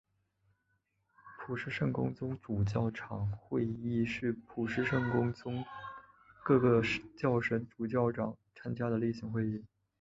[1.37, 5.63] 普世圣公宗主教长会议是普世圣公宗
[6.43, 6.81] 各个
[7.15, 9.63] 教省主教长参加的例行会议。